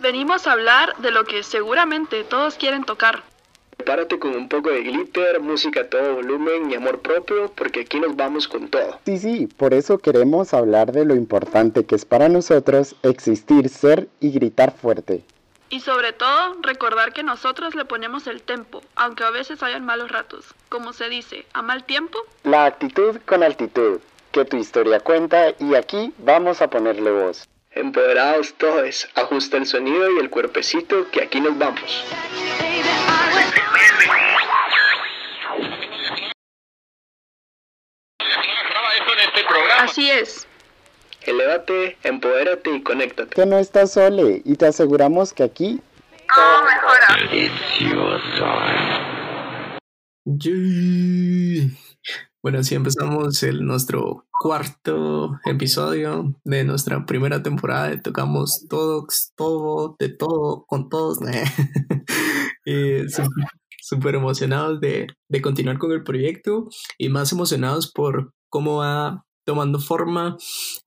[0.00, 3.22] venimos a hablar de lo que seguramente todos quieren tocar.
[3.76, 7.98] Prepárate con un poco de glitter, música a todo volumen y amor propio, porque aquí
[7.98, 8.98] nos vamos con todo.
[9.06, 14.08] Sí, sí, por eso queremos hablar de lo importante que es para nosotros existir, ser
[14.20, 15.24] y gritar fuerte.
[15.70, 20.10] Y sobre todo, recordar que nosotros le ponemos el tempo, aunque a veces hayan malos
[20.10, 20.44] ratos.
[20.68, 22.18] Como se dice, a mal tiempo.
[22.42, 24.00] La actitud con altitud,
[24.32, 27.48] que tu historia cuenta y aquí vamos a ponerle voz.
[27.72, 32.04] Empoderados todos, ajusta el sonido y el cuerpecito que aquí nos vamos.
[39.78, 40.46] Así es.
[41.22, 43.34] Elévate, empodérate y conéctate.
[43.34, 45.80] Que no estás sole y te aseguramos que aquí
[46.34, 47.18] Todo mejora.
[50.24, 51.70] Yay.
[52.42, 60.08] Bueno, así empezamos el, nuestro cuarto episodio de nuestra primera temporada Tocamos Todos, todo, de
[60.08, 61.18] todo, con todos.
[62.66, 63.22] Eh, su-
[63.82, 69.78] Súper emocionados de, de continuar con el proyecto y más emocionados por cómo va tomando
[69.80, 70.36] forma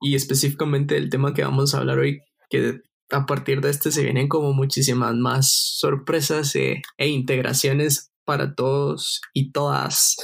[0.00, 2.80] y específicamente el tema que vamos a hablar hoy, que
[3.10, 9.20] a partir de este se vienen como muchísimas más sorpresas eh, e integraciones para todos
[9.32, 10.16] y todas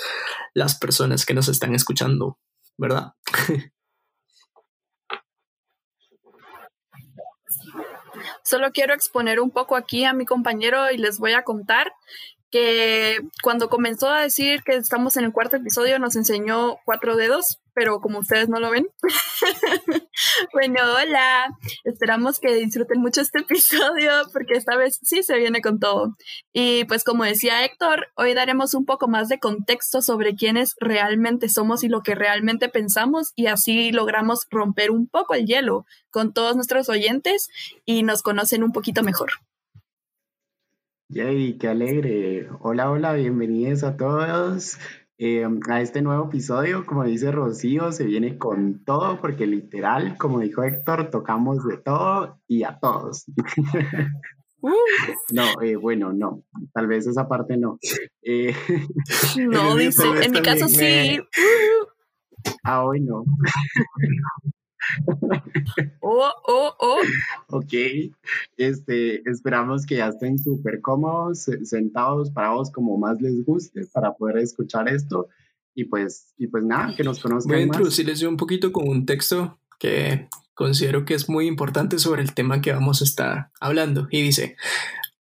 [0.55, 2.39] las personas que nos están escuchando,
[2.77, 3.13] ¿verdad?
[8.45, 11.93] Solo quiero exponer un poco aquí a mi compañero y les voy a contar
[12.51, 17.61] que cuando comenzó a decir que estamos en el cuarto episodio nos enseñó cuatro dedos,
[17.75, 18.89] pero como ustedes no lo ven.
[20.53, 21.49] bueno, hola.
[21.85, 26.17] Esperamos que disfruten mucho este episodio porque esta vez sí se viene con todo.
[26.53, 31.49] Y pues como decía Héctor, hoy daremos un poco más de contexto sobre quiénes realmente
[31.49, 36.33] somos y lo que realmente pensamos y así logramos romper un poco el hielo con
[36.33, 37.49] todos nuestros oyentes
[37.85, 39.31] y nos conocen un poquito mejor.
[41.13, 42.49] Yay, qué alegre.
[42.61, 44.79] Hola, hola, bienvenidos a todos
[45.19, 46.87] eh, a este nuevo episodio.
[46.87, 52.39] Como dice Rocío, se viene con todo porque literal, como dijo Héctor, tocamos de todo
[52.47, 53.25] y a todos.
[55.33, 56.45] No, eh, bueno, no,
[56.75, 57.79] tal vez esa parte no.
[58.21, 58.55] Eh,
[59.51, 61.43] No, dice, en mi caso también, sí.
[62.63, 63.25] ah, hoy no.
[66.01, 66.99] Oh, oh, oh.
[67.49, 67.73] Ok,
[68.57, 74.15] este, esperamos que ya estén súper cómodos, se- sentados, parados, como más les guste para
[74.15, 75.29] poder escuchar esto.
[75.75, 78.89] Y pues, y pues nada, que nos Voy a conozcan introducirles yo un poquito con
[78.89, 83.51] un texto que considero que es muy importante sobre el tema que vamos a estar
[83.61, 84.09] hablando.
[84.11, 84.57] Y dice,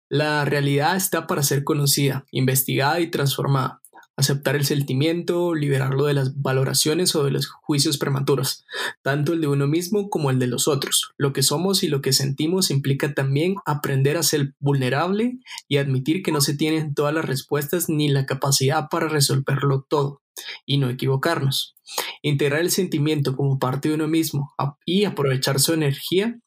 [0.10, 3.82] la realidad está para ser conocida, investigada y transformada.
[4.20, 8.66] Aceptar el sentimiento, liberarlo de las valoraciones o de los juicios prematuros,
[9.02, 11.14] tanto el de uno mismo como el de los otros.
[11.18, 16.22] Lo que somos y lo que sentimos implica también aprender a ser vulnerable y admitir
[16.22, 20.22] que no se tienen todas las respuestas ni la capacidad para resolverlo todo
[20.66, 21.78] y no equivocarnos.
[22.22, 24.54] Integrar el sentimiento como parte de uno mismo
[24.86, 26.38] y aprovechar su energía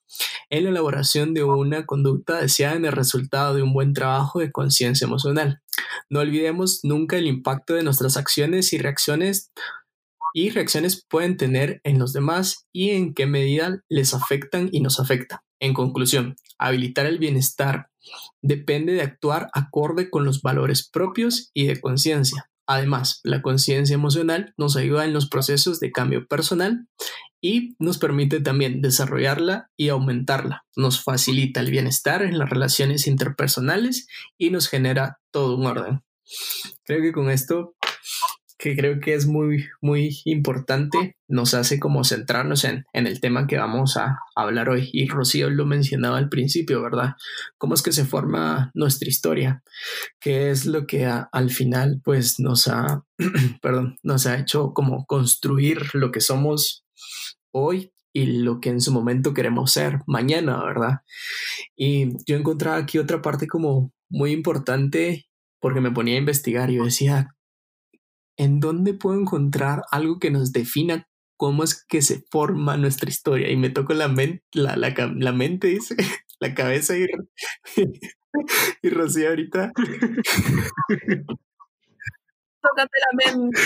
[0.51, 4.53] en la elaboración de una conducta deseada en el resultado de un buen trabajo de
[4.53, 5.62] conciencia emocional.
[6.11, 9.53] No olvidemos nunca el impacto de nuestras acciones y reacciones
[10.35, 14.99] y reacciones pueden tener en los demás y en qué medida les afectan y nos
[14.99, 15.45] afecta.
[15.61, 17.89] En conclusión, habilitar el bienestar
[18.41, 22.51] depende de actuar acorde con los valores propios y de conciencia.
[22.67, 26.87] Además, la conciencia emocional nos ayuda en los procesos de cambio personal
[27.41, 30.65] y nos permite también desarrollarla y aumentarla.
[30.77, 34.07] Nos facilita el bienestar en las relaciones interpersonales
[34.39, 36.03] y nos genera todo un orden.
[36.85, 37.75] Creo que con esto,
[38.59, 43.49] que creo que es muy, muy importante, nos hace como centrarnos en, en el tema
[43.49, 44.89] que vamos a hablar hoy.
[44.93, 47.15] Y Rocío lo mencionaba al principio, ¿verdad?
[47.59, 49.65] ¿Cómo es que se forma nuestra historia?
[50.21, 53.03] ¿Qué es lo que a- al final pues nos ha,
[53.63, 56.85] perdón, nos ha hecho como construir lo que somos
[57.51, 61.01] hoy y lo que en su momento queremos ser mañana, ¿verdad?
[61.75, 65.27] Y yo encontraba aquí otra parte como muy importante
[65.61, 67.35] porque me ponía a investigar y yo decía,
[68.37, 73.51] ¿en dónde puedo encontrar algo que nos defina cómo es que se forma nuestra historia?
[73.51, 75.97] Y me tocó la, men- la, la, la mente, dice,
[76.41, 77.07] la cabeza y,
[78.83, 79.73] y Rocío ahorita.
[82.61, 83.61] Tócate la mente.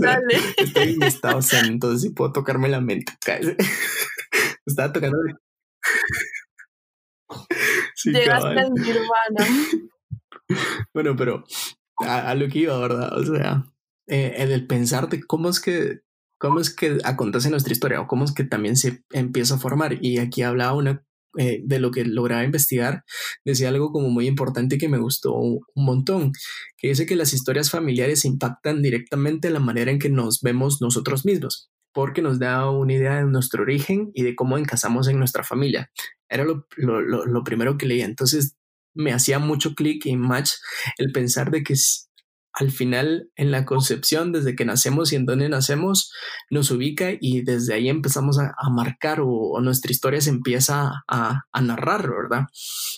[0.00, 0.34] Dale.
[0.56, 3.12] Estoy en mi estado zen, entonces sí puedo tocarme la mente.
[4.66, 5.16] Estaba tocando.
[7.98, 9.10] Sí, Llegaste al nirvana.
[10.94, 11.44] Bueno, pero
[11.98, 13.12] a, a lo que iba, ¿verdad?
[13.18, 13.66] O sea,
[14.06, 16.00] eh, en el pensar de cómo es que
[16.38, 19.98] cómo es que acontece nuestra historia o cómo es que también se empieza a formar.
[20.00, 21.04] Y aquí hablaba una
[21.36, 23.04] eh, de lo que lograba investigar,
[23.44, 26.32] decía algo como muy importante que me gustó un montón,
[26.78, 31.26] que dice que las historias familiares impactan directamente la manera en que nos vemos nosotros
[31.26, 35.42] mismos porque nos da una idea de nuestro origen y de cómo encasamos en nuestra
[35.42, 35.90] familia.
[36.28, 38.04] Era lo, lo, lo primero que leía.
[38.04, 38.56] Entonces
[38.94, 40.50] me hacía mucho clic y match
[40.98, 41.74] el pensar de que
[42.52, 46.12] al final en la concepción, desde que nacemos y en dónde nacemos,
[46.50, 51.60] nos ubica y desde ahí empezamos a, marcar o, nuestra historia se empieza a, a
[51.60, 52.46] narrar, ¿verdad?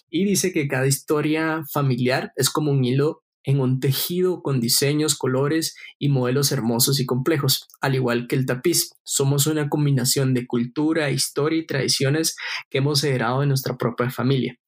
[0.09, 5.17] Y dice que cada historia familiar es como un hilo en un tejido con diseños,
[5.17, 8.93] colores y modelos hermosos y complejos, al igual que el tapiz.
[9.03, 12.37] Somos una combinación de cultura, historia y tradiciones
[12.69, 14.59] que hemos heredado de nuestra propia familia.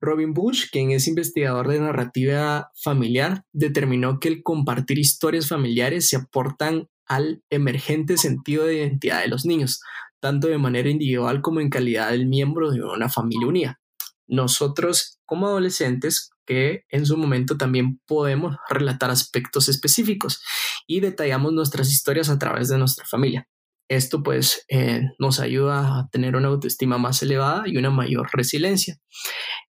[0.00, 6.16] Robin Bush, quien es investigador de narrativa familiar, determinó que el compartir historias familiares se
[6.16, 9.80] aportan al emergente sentido de identidad de los niños,
[10.20, 13.80] tanto de manera individual como en calidad del miembro de una familia unida.
[14.28, 20.40] Nosotros, como adolescentes, que en su momento también podemos relatar aspectos específicos
[20.86, 23.46] y detallamos nuestras historias a través de nuestra familia.
[23.90, 28.96] Esto pues eh, nos ayuda a tener una autoestima más elevada y una mayor resiliencia.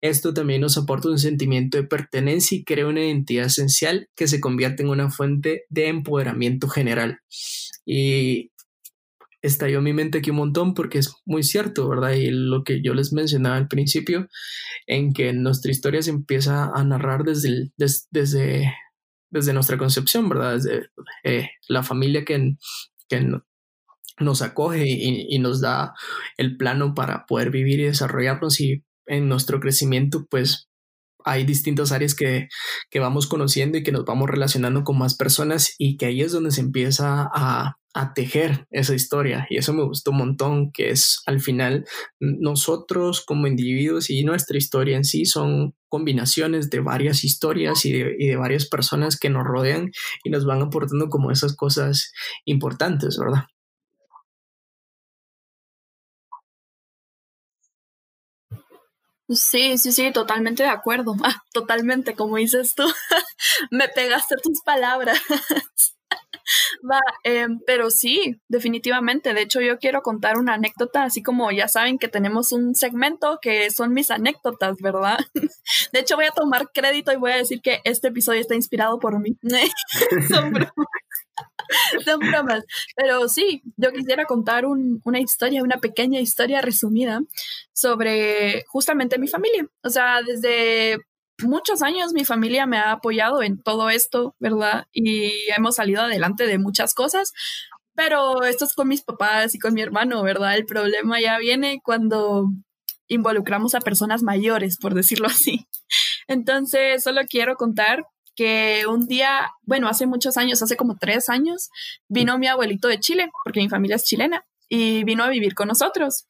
[0.00, 4.40] Esto también nos aporta un sentimiento de pertenencia y crea una identidad esencial que se
[4.40, 7.18] convierte en una fuente de empoderamiento general.
[7.84, 8.49] Y
[9.42, 12.12] estalló mi mente aquí un montón porque es muy cierto, ¿verdad?
[12.12, 14.28] Y lo que yo les mencionaba al principio,
[14.86, 18.74] en que nuestra historia se empieza a narrar desde, desde,
[19.30, 20.54] desde nuestra concepción, ¿verdad?
[20.54, 20.90] Desde
[21.24, 22.56] eh, la familia que,
[23.08, 23.40] que
[24.20, 25.94] nos acoge y, nos da
[26.36, 30.68] el plano para poder vivir y desarrollarnos y en nuestro crecimiento pues
[31.24, 32.48] hay distintas áreas que,
[32.98, 36.50] vamos conociendo y que nos vamos relacionando con más personas y que ahí es donde
[36.50, 41.22] se empieza a, a tejer esa historia y eso me gustó un montón que es
[41.26, 41.84] al final
[42.20, 48.36] nosotros como individuos y nuestra historia en sí son combinaciones de varias historias y de,
[48.36, 49.90] varias personas que nos rodean
[50.22, 52.12] y nos van aportando como esas cosas
[52.44, 53.46] importantes, ¿verdad?
[59.28, 61.14] Sí, sí, sí, totalmente de acuerdo.
[61.52, 62.84] Totalmente, como dices tú,
[63.70, 65.20] me pegaste tus palabras.
[66.90, 69.34] Va, em, pero sí, definitivamente.
[69.34, 73.38] De hecho, yo quiero contar una anécdota, así como ya saben que tenemos un segmento
[73.40, 75.18] que son mis anécdotas, ¿verdad?
[75.92, 78.98] De hecho, voy a tomar crédito y voy a decir que este episodio está inspirado
[78.98, 79.36] por mí.
[80.28, 80.74] son bromas.
[82.04, 82.64] Son bromas.
[82.96, 87.20] Pero sí, yo quisiera contar una historia, una pequeña historia resumida
[87.72, 89.66] sobre justamente mi familia.
[89.82, 90.98] O sea, desde
[91.44, 94.86] muchos años mi familia me ha apoyado en todo esto, ¿verdad?
[94.92, 97.32] Y hemos salido adelante de muchas cosas,
[97.94, 100.56] pero esto es con mis papás y con mi hermano, ¿verdad?
[100.56, 102.48] El problema ya viene cuando
[103.08, 105.66] involucramos a personas mayores, por decirlo así.
[106.28, 108.06] Entonces, solo quiero contar
[108.36, 111.68] que un día, bueno, hace muchos años, hace como tres años,
[112.08, 115.68] vino mi abuelito de Chile, porque mi familia es chilena, y vino a vivir con
[115.68, 116.26] nosotros.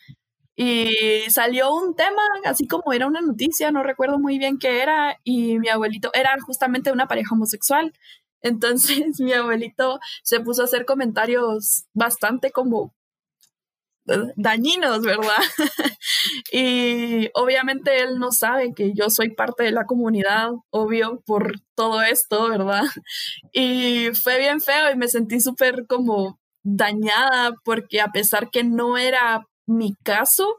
[0.62, 5.16] Y salió un tema, así como era una noticia, no recuerdo muy bien qué era,
[5.24, 7.94] y mi abuelito era justamente una pareja homosexual.
[8.42, 12.92] Entonces mi abuelito se puso a hacer comentarios bastante como
[14.36, 15.32] dañinos, ¿verdad?
[16.52, 22.02] y obviamente él no sabe que yo soy parte de la comunidad, obvio, por todo
[22.02, 22.82] esto, ¿verdad?
[23.54, 28.98] Y fue bien feo y me sentí súper como dañada porque a pesar que no
[28.98, 29.46] era
[29.76, 30.56] mi caso,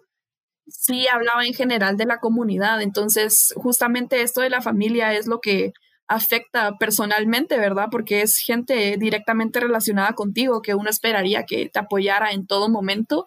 [0.67, 2.81] sí hablaba en general de la comunidad.
[2.81, 5.73] Entonces, justamente esto de la familia es lo que
[6.07, 7.87] afecta personalmente, ¿verdad?
[7.91, 13.25] Porque es gente directamente relacionada contigo que uno esperaría que te apoyara en todo momento.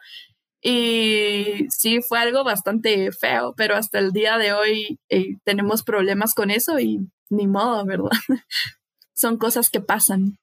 [0.62, 6.34] Y sí, fue algo bastante feo, pero hasta el día de hoy eh, tenemos problemas
[6.34, 7.00] con eso y
[7.30, 8.10] ni modo, ¿verdad?
[9.14, 10.38] Son cosas que pasan.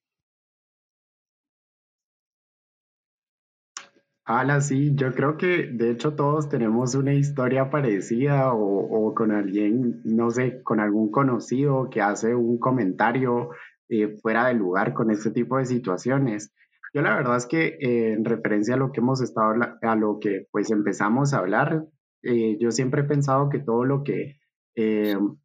[4.40, 10.02] Ala, sí, yo creo que de hecho todos tenemos una historia parecida o, con alguien,
[10.06, 13.50] no sé, con algún conocido que hace un comentario
[13.90, 16.54] eh, fuera de lugar con este tipo de situaciones.
[16.94, 20.20] Yo la verdad es que eh, en referencia a lo que hemos estado, a lo
[20.20, 21.86] que pues empezamos a hablar,
[22.24, 24.38] eh, yo siempre he pensado que todo lo que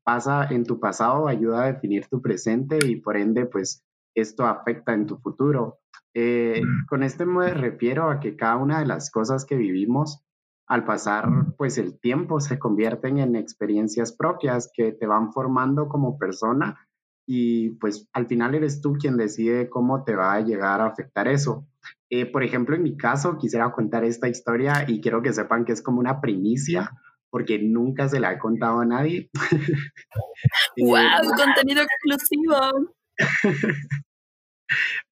[0.04, 4.94] pasa en tu pasado ayuda a definir tu presente y por ende pues esto afecta
[4.94, 5.80] en tu futuro.
[6.18, 10.24] Eh, con este me refiero a que cada una de las cosas que vivimos
[10.66, 16.18] al pasar pues el tiempo se convierten en experiencias propias que te van formando como
[16.18, 16.88] persona
[17.26, 21.28] y pues al final eres tú quien decide cómo te va a llegar a afectar
[21.28, 21.66] eso.
[22.08, 25.72] Eh, por ejemplo, en mi caso quisiera contar esta historia y quiero que sepan que
[25.72, 26.92] es como una primicia
[27.28, 29.28] porque nunca se la he contado a nadie.
[30.78, 31.36] ¡Wow!
[31.36, 32.94] contenido exclusivo.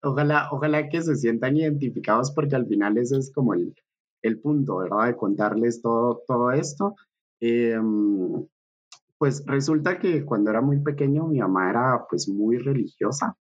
[0.03, 3.75] ojalá, ojalá que se sientan identificados porque al final ese es como el,
[4.23, 5.07] el punto, ¿verdad?
[5.07, 6.95] De contarles todo, todo esto.
[7.41, 8.47] Em,
[9.19, 13.37] pues resulta que cuando era muy pequeño mi mamá era pues muy religiosa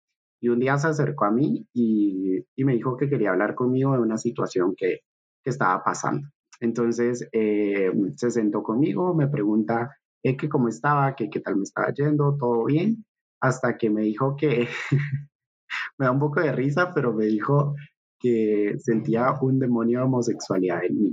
[0.42, 3.94] y un día se acercó a mí y, y me dijo que quería hablar conmigo
[3.94, 5.00] de una situación que,
[5.44, 6.28] que estaba pasando.
[6.60, 11.94] Entonces eh, se sentó conmigo, me pregunta eh, cómo estaba, que qué tal me estaba
[11.94, 13.06] yendo, todo bien,
[13.42, 14.68] hasta que me dijo que,
[15.98, 17.76] me da un poco de risa, pero me dijo
[18.20, 21.12] que sentía un demonio de homosexualidad en mí.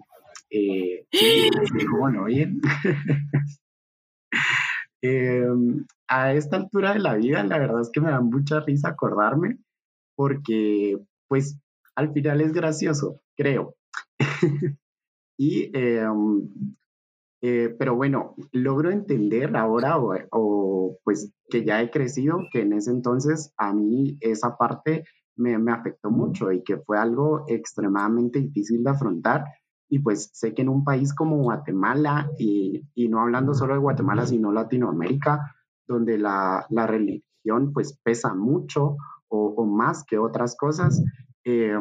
[0.50, 2.60] Eh, sí, dijo, bueno, bien.
[5.02, 8.88] Em, a esta altura de la vida, la verdad es que me da mucha risa
[8.88, 9.58] acordarme,
[10.16, 10.98] porque
[11.28, 11.58] pues
[11.94, 13.76] al final es gracioso, creo.
[15.38, 16.48] Y, em,
[17.42, 22.90] eh, pero bueno, logro entender ahora o, pues que ya he crecido, que en ese
[22.90, 25.04] entonces a mí esa parte
[25.36, 29.44] me, me afectó mucho y que fue algo extremadamente difícil de afrontar.
[29.88, 33.80] Y pues sé que en un país como Guatemala, y, y no hablando solo de
[33.80, 35.54] Guatemala, sino Latinoamérica,
[35.86, 38.96] donde la, la religión pues pesa mucho
[39.28, 41.00] o, o, más que otras cosas,
[41.44, 41.78] eh,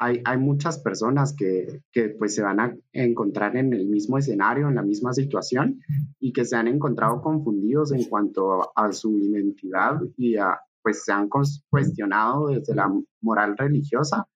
[0.00, 4.76] hay, muchas personas que, que, pues se van a encontrar en el mismo escenario, en
[4.76, 5.80] la misma situación
[6.18, 11.12] y que se han encontrado confundidos en cuanto a su identidad y a, pues se
[11.12, 12.90] han cuestionado desde la
[13.20, 14.26] moral religiosa.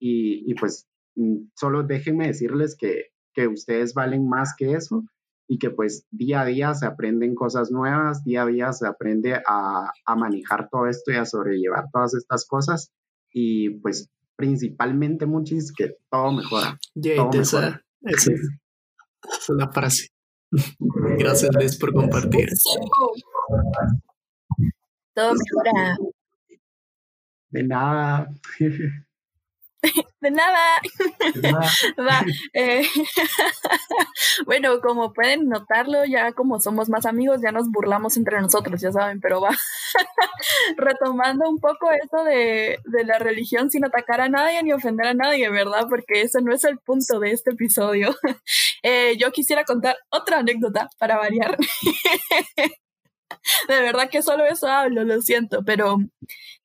[0.00, 5.04] Y, y pues mm, solo déjenme decirles que, que ustedes valen más que eso
[5.46, 9.34] y que pues día a día se aprenden cosas nuevas, día a día se aprende
[9.34, 12.92] a, a manejar todo esto y a sobrellevar todas estas cosas.
[13.32, 14.10] Y pues
[14.42, 16.76] principalmente muchis que todo mejora.
[17.16, 17.80] todo mejora.
[18.02, 20.08] Esa, es la frase.
[21.16, 22.48] Gracias, Liz, por compartir.
[25.14, 25.96] Todo mejora.
[27.50, 28.34] De nada.
[30.20, 30.80] De nada.
[31.98, 32.86] Va, eh,
[34.46, 38.92] bueno, como pueden notarlo, ya como somos más amigos, ya nos burlamos entre nosotros, ya
[38.92, 39.50] saben, pero va.
[40.76, 45.14] Retomando un poco eso de, de, la religión sin atacar a nadie ni ofender a
[45.14, 45.86] nadie, ¿verdad?
[45.88, 48.14] Porque ese no es el punto de este episodio.
[48.84, 51.56] Eh, yo quisiera contar otra anécdota para variar.
[53.68, 55.98] de verdad que solo eso hablo, lo siento, pero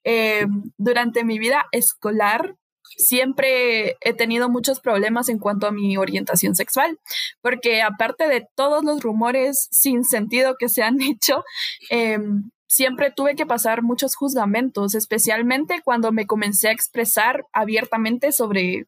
[0.03, 0.45] eh,
[0.77, 2.55] durante mi vida escolar
[2.97, 6.99] siempre he tenido muchos problemas en cuanto a mi orientación sexual,
[7.41, 11.43] porque aparte de todos los rumores sin sentido que se han hecho,
[11.89, 18.87] em, siempre tuve que pasar muchos juzgamentos, especialmente cuando me comencé a expresar abiertamente sobre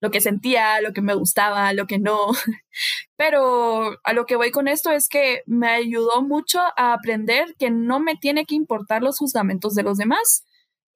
[0.00, 2.28] lo que sentía, lo que me gustaba, lo que no.
[3.16, 7.70] Pero a lo que voy con esto es que me ayudó mucho a aprender que
[7.70, 10.44] no me tiene que importar los juzgamentos de los demás.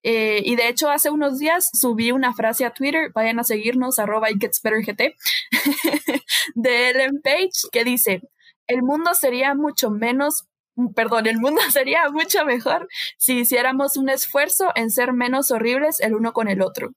[0.02, 3.98] Eh, y de hecho, hace unos días subí una frase a Twitter, vayan a seguirnos,
[3.98, 5.14] arroba GetsBetterGT,
[6.54, 8.22] de Ellen Page, que dice,
[8.66, 10.46] el mundo sería mucho menos,
[10.94, 12.88] perdón, el mundo sería mucho mejor
[13.18, 16.90] si hiciéramos un esfuerzo en ser menos horribles el uno con el otro.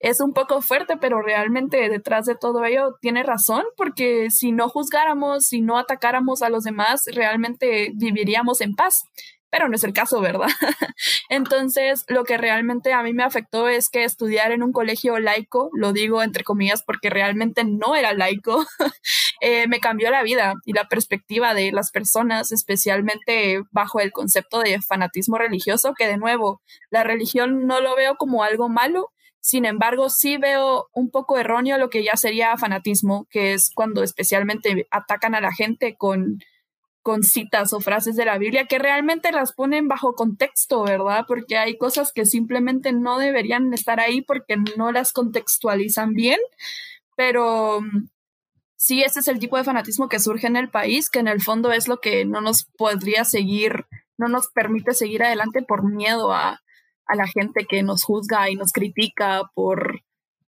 [0.00, 4.68] Es un poco fuerte, pero realmente detrás de todo ello tiene razón, porque si no
[4.68, 9.04] juzgáramos, si no atacáramos a los demás, realmente viviríamos en paz
[9.54, 10.48] pero no es el caso, ¿verdad?
[11.28, 15.70] Entonces, lo que realmente a mí me afectó es que estudiar en un colegio laico,
[15.74, 18.66] lo digo entre comillas porque realmente no era laico,
[19.40, 24.58] eh, me cambió la vida y la perspectiva de las personas, especialmente bajo el concepto
[24.58, 29.66] de fanatismo religioso, que de nuevo, la religión no lo veo como algo malo, sin
[29.66, 34.88] embargo, sí veo un poco erróneo lo que ya sería fanatismo, que es cuando especialmente
[34.90, 36.40] atacan a la gente con
[37.04, 41.26] con citas o frases de la Biblia que realmente las ponen bajo contexto, ¿verdad?
[41.28, 46.38] Porque hay cosas que simplemente no deberían estar ahí porque no las contextualizan bien,
[47.14, 48.08] pero mm,
[48.76, 51.42] sí, ese es el tipo de fanatismo que surge en el país, que en el
[51.42, 53.84] fondo es lo que no nos podría seguir,
[54.16, 56.62] no nos permite seguir adelante por miedo a,
[57.04, 60.00] a la gente que nos juzga y nos critica por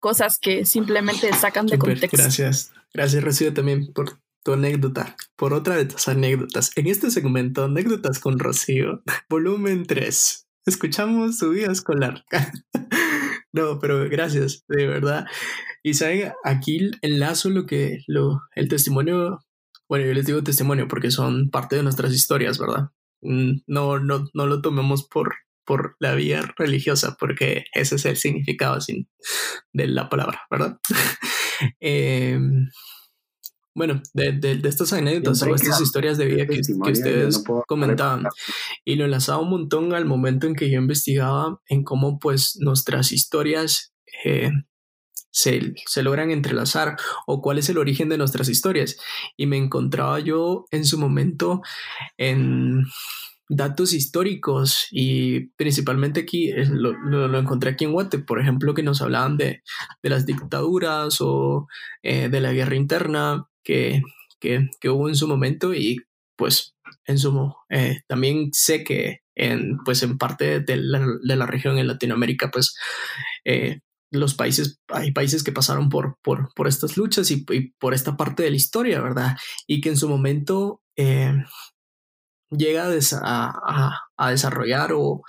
[0.01, 2.17] cosas que simplemente sacan de contexto.
[2.17, 2.73] Gracias.
[2.93, 6.71] Gracias, Rocío, también por tu anécdota, por otra de tus anécdotas.
[6.77, 10.47] En este segmento, Anécdotas con Rocío, volumen 3.
[10.67, 12.25] Escuchamos su vida escolar.
[13.53, 15.27] no, pero gracias, de verdad.
[15.83, 19.41] Y saben, aquí enlazo lo que, lo, el testimonio,
[19.89, 22.91] bueno, yo les digo testimonio porque son parte de nuestras historias, ¿verdad?
[23.23, 28.17] Mm, no, no, no lo tomemos por, por la vía religiosa, porque ese es el
[28.17, 29.09] significado sin,
[29.73, 30.79] de la palabra, ¿verdad?
[31.81, 32.39] eh,
[33.75, 38.27] bueno, de, de, estas anécdotas o estas historias de vida que, que ustedes comentaban.
[38.85, 43.13] Y lo enlazaba un montón al momento en que yo investigaba en cómo pues nuestras
[43.13, 43.93] historias
[44.25, 44.51] eh,
[45.31, 46.97] se, se, logran entrelazar
[47.27, 48.97] o cuál es el origen de nuestras historias.
[49.37, 51.63] Y me encontraba yo en su momento
[52.19, 52.85] en
[53.51, 58.85] datos históricos y principalmente aquí eh, lo, lo, encontré aquí en Guate, por ejemplo, que
[58.85, 59.63] nos hablaban de,
[60.03, 61.67] de las dictaduras o
[62.03, 64.03] eh, de la guerra interna que,
[64.41, 65.99] que, que, hubo en su momento y
[66.37, 66.75] pues
[67.07, 71.79] en su eh, también sé que en pues en parte de la, de la región
[71.79, 72.75] en Latinoamérica pues
[74.11, 77.45] los países, hay países que pasaron por, por, por estas luchas y,
[77.79, 79.37] por esta parte de la historia, ¿verdad?
[79.67, 80.83] Y que en su momento
[82.51, 82.89] llega
[83.23, 85.23] a, a, desarrollar o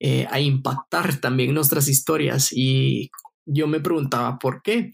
[0.00, 2.48] eh, a impactar también nuestras historias.
[2.52, 3.10] Y
[3.46, 4.90] yo me preguntaba por qué.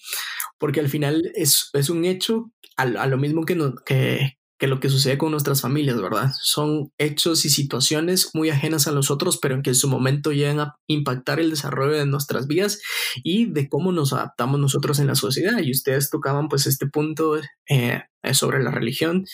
[0.59, 4.78] Porque al final es, es un hecho a, lo mismo que, no, que, que lo
[4.78, 6.30] que sucede con nuestras familias, ¿verdad?
[6.40, 10.60] Son hechos y situaciones muy ajenas a nosotros, pero en que en su momento llegan
[10.60, 12.80] a impactar el desarrollo de nuestras vidas
[13.25, 15.58] y de cómo nos adaptamos nosotros en la sociedad.
[15.62, 19.25] Y ustedes tocaban pues este punto eh, sobre la religión.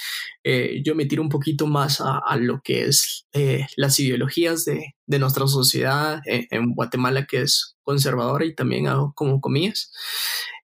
[0.44, 4.95] Eh, yo me tiro un poquito más a, lo que es eh, las ideologías de,
[5.06, 9.92] de nuestra sociedad en Guatemala, que es conservadora y también hago como comillas.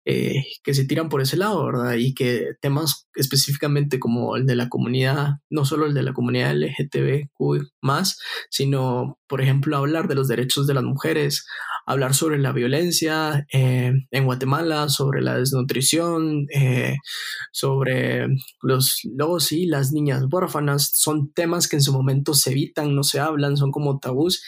[0.05, 1.95] Eh, que se tiran por ese lado, ¿verdad?
[1.95, 6.57] Y que temas específicamente como el de la comunidad, no solo el de la comunidad
[6.57, 8.19] LGTBQ más,
[8.51, 11.47] sino, por ejemplo, hablar de los derechos de las mujeres,
[11.87, 16.97] hablar sobre la violencia eh, en Guatemala, sobre la desnutrición, eh,
[17.53, 18.29] sobre
[18.63, 23.03] los lobos y las niñas huérfanas, son temas que en su momento se evitan, no
[23.03, 24.43] se hablan, son como tabús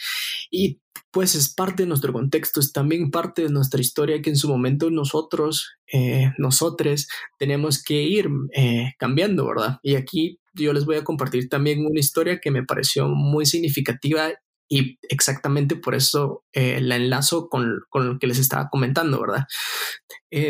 [0.49, 0.79] y
[1.15, 4.49] pues es parte de nuestro contexto, es también parte de nuestra historia que en su
[4.49, 7.07] momento nosotros, eh, nosotros
[7.39, 9.79] tenemos que ir eh, cambiando, ¿verdad?
[9.81, 14.29] Y aquí yo les voy a compartir también una historia que me pareció muy significativa
[14.67, 19.45] y exactamente por eso eh, la enlazo con, con, lo que les estaba comentando, ¿verdad?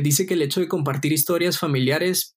[0.01, 2.35] dice que el hecho de compartir historias familiares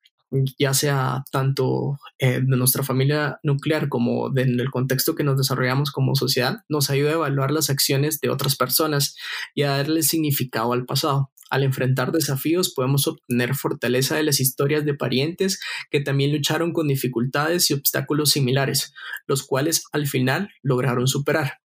[0.59, 5.91] ya sea tanto eh, de nuestra familia nuclear como en el contexto que nos desarrollamos
[5.91, 9.17] como sociedad, nos ayuda a evaluar las acciones de otras personas
[9.55, 11.31] y a darle significado al pasado.
[11.51, 15.61] Al enfrentar desafíos podemos obtener fortaleza de las historias de parientes
[15.91, 18.93] que también lucharon con dificultades y obstáculos similares,
[19.27, 21.61] los cuales al final lograron superar.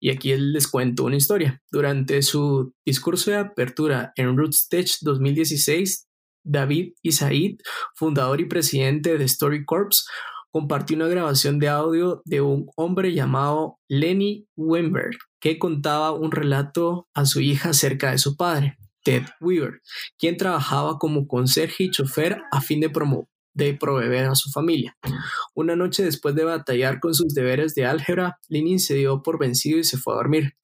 [0.00, 1.60] Y aquí les cuento una historia.
[1.70, 6.08] Durante su discurso de apertura en Rootstage 2016,
[6.42, 7.58] David Isaid,
[7.94, 10.06] fundador y presidente de Story Corps,
[10.50, 15.10] compartió una grabación de audio de un hombre llamado Lenny Wimber,
[15.40, 19.80] que contaba un relato a su hija acerca de su padre, Ted Weaver,
[20.18, 22.90] quien trabajaba como conserje y chofer a fin de,
[23.54, 24.96] de proveer a su familia.
[25.54, 29.78] Una noche después de batallar con sus deberes de álgebra, Lenny se dio por vencido
[29.78, 30.54] y se fue a dormir.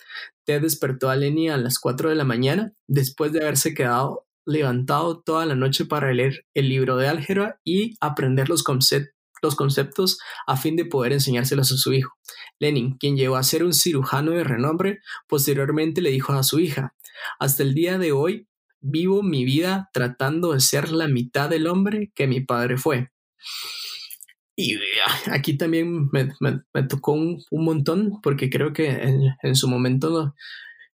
[0.44, 5.20] Ted despertó a Lenny a las 4 de la mañana, después de haberse quedado levantado
[5.20, 10.76] toda la noche para leer el libro de álgebra y aprender los conceptos a fin
[10.76, 12.12] de poder enseñárselos a su hijo.
[12.60, 16.94] Lenin, quien llegó a ser un cirujano de renombre, posteriormente le dijo a su hija,
[17.40, 18.46] hasta el día de hoy
[18.80, 23.10] vivo mi vida tratando de ser la mitad del hombre que mi padre fue.
[24.56, 24.78] Y
[25.30, 26.32] aquí también me,
[26.88, 28.88] tocó un, montón porque creo que
[29.42, 30.34] en, su momento,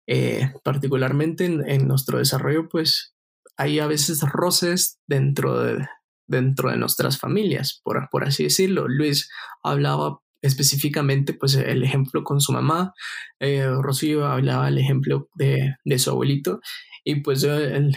[0.07, 3.15] eh, particularmente en, en, nuestro desarrollo, pues
[3.57, 5.87] hay a veces roces dentro de,
[6.27, 8.89] dentro de nuestras familias, por, por así decirlo.
[8.89, 9.31] Luis
[9.63, 12.95] hablaba específicamente pues el ejemplo con su mamá,
[13.41, 16.61] eh, Rocío hablaba el ejemplo de, de, su abuelito
[17.05, 17.93] y pues en,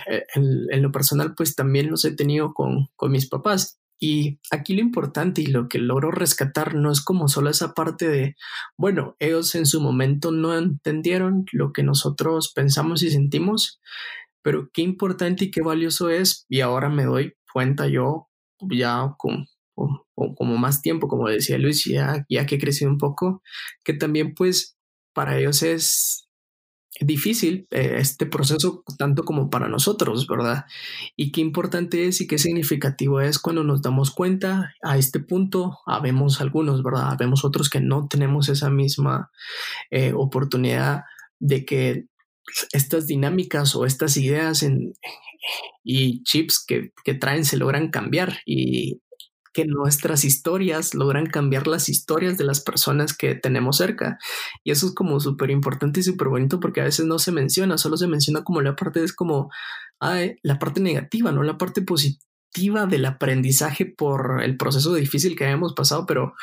[0.82, 3.80] lo personal pues también los he tenido con, con mis papás.
[4.02, 8.08] Y aquí lo importante y lo que logro rescatar no es como solo esa parte
[8.08, 8.36] de,
[8.78, 13.82] bueno, ellos en su momento no entendieron lo que nosotros pensamos y sentimos,
[14.42, 18.30] pero qué importante y qué valioso es, y ahora me doy cuenta yo,
[18.62, 19.48] ya con,
[20.38, 23.42] como más tiempo, como decía Luis, ya, que he crecido un poco,
[23.84, 24.78] que también pues
[25.14, 26.28] para ellos es
[27.02, 30.66] difícil eh, este proceso tanto como para nosotros, ¿verdad?
[31.16, 35.78] Y qué importante es y qué significativo es cuando nos damos cuenta a este punto,
[35.86, 37.16] habemos algunos, ¿verdad?
[37.18, 39.32] Vemos otros que no tenemos esa misma
[39.92, 41.04] eh, oportunidad
[41.40, 42.06] de que
[42.74, 44.66] estas dinámicas o estas ideas
[45.84, 49.02] y chips que, traen se logran cambiar y
[49.54, 54.18] que nuestras historias logran cambiar las historias de las personas que tenemos cerca.
[54.64, 57.78] Y eso es como súper importante y súper bonito porque a veces no se menciona,
[57.78, 59.50] solo se menciona como la parte, es como
[60.00, 65.74] la parte negativa, no la parte positiva del aprendizaje por el proceso difícil que habíamos
[65.74, 66.34] pasado, pero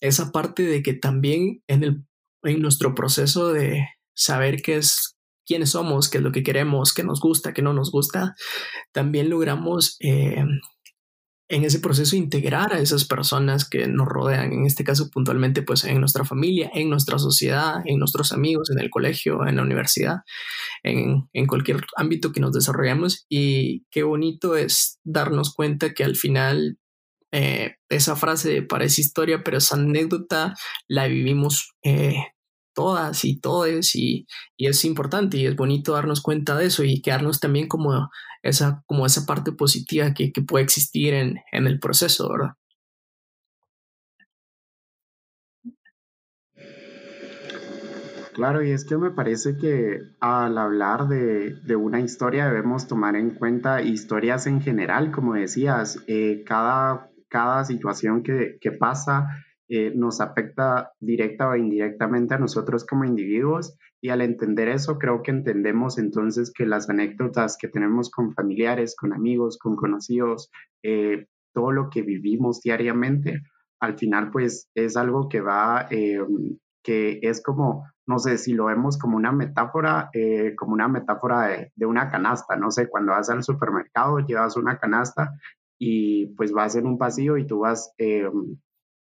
[0.00, 2.04] esa parte de que también en, el,
[2.42, 7.04] en nuestro proceso de saber qué es quiénes somos, qué es lo que queremos, qué
[7.04, 8.34] nos gusta, qué no nos gusta,
[8.92, 10.44] también logramos eh,
[11.48, 15.84] en ese proceso integrar a esas personas que nos rodean, en este caso puntualmente pues
[15.84, 20.18] en nuestra familia, en nuestra sociedad, en nuestros amigos, en el colegio, en la universidad,
[20.82, 23.26] en, en cualquier ámbito que nos desarrollamos.
[23.28, 26.78] Y qué bonito es darnos cuenta que al final
[27.32, 30.54] eh, esa frase parece historia, pero esa anécdota
[30.88, 32.16] la vivimos eh,
[32.76, 37.00] todas y todes y, y, es importante y es bonito darnos cuenta de eso y
[37.00, 38.10] quedarnos también como
[38.42, 42.52] esa, como esa parte positiva que, que puede existir en, en, el proceso, ¿verdad?
[48.34, 53.16] Claro, y es que me parece que al hablar de, de una historia debemos tomar
[53.16, 59.26] en cuenta historias en general, como decías, eh, cada, cada situación que, que pasa
[59.68, 65.24] eh, nos afecta directa o indirectamente a nosotros como individuos y al entender eso creo
[65.24, 70.52] que entendemos entonces que las anécdotas que tenemos con familiares, con amigos, con conocidos,
[70.84, 73.42] eh, todo lo que vivimos diariamente,
[73.80, 76.20] al final pues es algo que va, eh,
[76.84, 80.10] que es como, no sé si lo vemos como una metáfora,
[80.56, 84.78] como una metáfora de, de, una canasta, no sé, cuando vas al supermercado llevas una
[84.78, 85.32] canasta
[85.76, 87.92] y pues vas en un pasillo y tú vas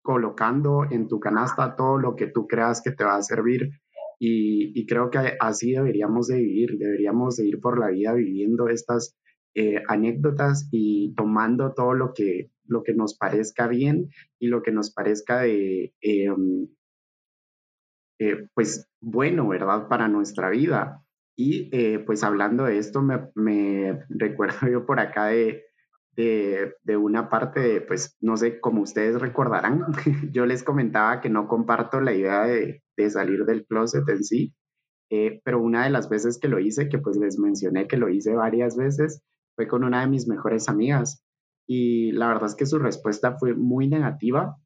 [0.02, 3.70] colocando en tu canasta todo lo que tú creas que te va a servir.
[4.24, 9.16] Y, creo que así deberíamos de vivir, deberíamos de ir por la vida viviendo estas
[9.54, 14.70] eh, anécdotas y tomando todo lo que, lo que nos parezca bien y lo que
[14.70, 16.68] nos parezca de, em,
[18.20, 19.88] eh, pues, bueno, ¿verdad?
[19.88, 21.04] Para nuestra vida.
[21.36, 25.64] Y eh, pues hablando de esto, me, me recuerdo yo por acá de,
[26.16, 29.86] de, de, una parte de, pues, no sé, como ustedes recordarán,
[30.32, 34.54] yo les comentaba que no comparto la idea de, de salir del closet en sí,
[35.14, 38.08] eh, pero una de las veces que lo hice, que pues les mencioné que lo
[38.08, 39.22] hice varias veces,
[39.54, 41.22] fue con una de mis mejores amigas.
[41.66, 44.56] Y la verdad es que su respuesta fue muy negativa.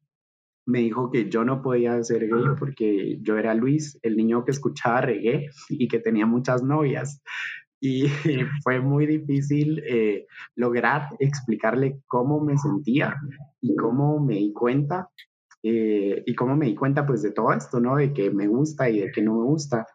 [0.65, 4.51] Me dijo que yo no podía ser gay porque yo era Luis, el niño que
[4.51, 7.21] escuchaba reggae y que tenía muchas novias
[7.79, 8.07] y
[8.63, 13.15] fue muy difícil eh, lograr explicarle cómo me sentía
[13.61, 15.09] y cómo me di cuenta
[15.63, 17.97] eh, y cómo me di cuenta pues de todo esto, ¿no?
[17.97, 19.85] De que me gusta y de que no me gusta.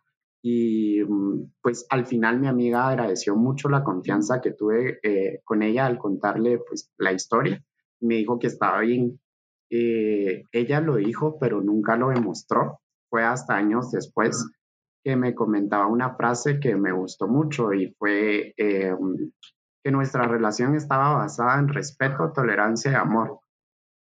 [0.43, 5.63] Y mm, pues al final mi amiga agradeció mucho la confianza que tuve eh, con
[5.63, 7.63] ella al contarle pues la historia.
[8.01, 9.19] Me dijo que estaba bien.
[9.71, 12.81] ella lo dijo, pero nunca lo demostró.
[13.09, 14.45] Fue hasta años después
[15.03, 18.95] que me comentaba una frase que me gustó mucho y fue eh,
[19.83, 23.41] que nuestra relación estaba basada en respeto, tolerancia y amor.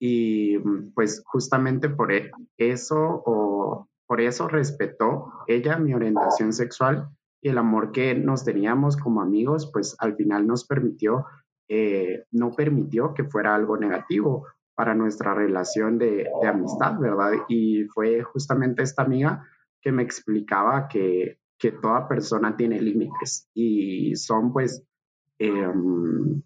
[0.01, 0.59] Y
[0.95, 7.09] pues justamente por e, eso o por eso respetó ella mi orientación sexual
[7.41, 11.27] y el amor que nos teníamos como amigos, pues al final nos permitió,
[11.69, 17.33] eh, no permitió que fuera algo negativo para nuestra relación de amistad, ¿verdad?
[17.49, 19.45] Y fue justamente esta amiga
[19.83, 24.83] que me explicaba que, que toda persona tiene límites y son pues,
[25.39, 26.43] em,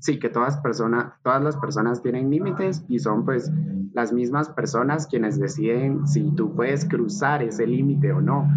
[0.00, 3.50] sí, que todas, personas, todas las personas tienen límites y son pues
[3.92, 8.48] las mismas personas quienes deciden si tú puedes cruzar ese límite o no.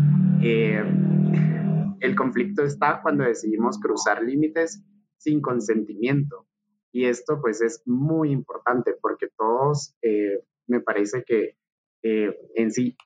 [0.41, 4.83] Em, el conflicto está cuando decidimos cruzar límites
[5.17, 6.47] sin consentimiento.
[6.91, 11.55] Y esto pues es muy importante porque todos, eh, me parece que
[12.03, 12.97] eh, en sí,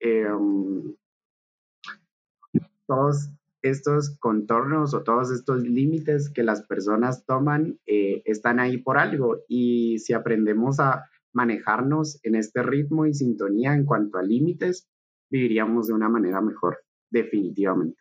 [0.00, 0.94] Em,
[2.86, 3.30] todos
[3.62, 9.44] estos contornos o todos estos límites que las personas toman eh, están ahí por algo
[9.48, 14.88] y si aprendemos a manejarnos en este ritmo y sintonía en cuanto a límites,
[15.30, 16.78] viviríamos de una manera mejor,
[17.10, 18.00] definitivamente.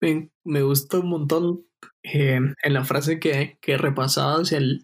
[0.00, 1.66] Me, gustó un montón
[2.02, 4.82] eh, en la frase que, que repasabas el,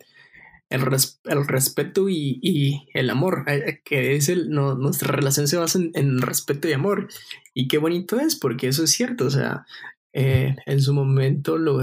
[0.73, 6.23] el, respeto y, el amor, eh, eh, que es el, nuestra relación se basa en,
[6.23, 7.09] respeto y amor.
[7.55, 9.67] Y qué bonito es, porque eso es cierto, o sea,
[10.15, 11.81] eh, en su momento lo,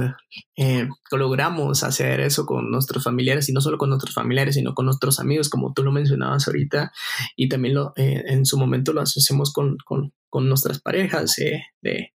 [1.12, 5.20] logramos hacer eso con nuestros familiares y no solo con nuestros familiares, sino con nuestros
[5.20, 6.92] amigos, como tú lo mencionabas ahorita,
[7.36, 9.78] y también lo, en su momento lo hacemos con,
[10.32, 11.36] nuestras parejas
[11.82, 12.14] de,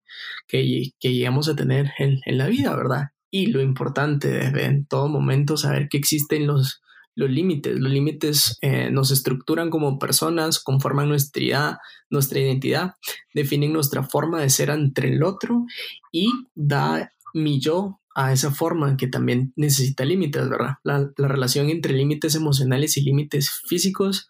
[0.47, 3.12] que, que llegamos a tener en, en la vida, ¿verdad?
[3.33, 6.83] Y lo importante desde en todo momento saber que existen los,
[7.15, 7.79] los límites.
[7.79, 11.79] Los límites eh, nos estructuran como personas, conforman nuestra,
[12.11, 12.91] nuestra identidad,
[13.33, 15.65] definen nuestra forma de ser entre el otro
[16.11, 20.75] y da mi yo a esa forma que también necesita límites, ¿verdad?
[20.83, 24.29] La, la relación entre límites emocionales y límites físicos